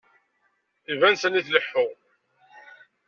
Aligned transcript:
Iban 0.91 1.15
sani 1.21 1.41
tleḥḥu. 1.45 1.87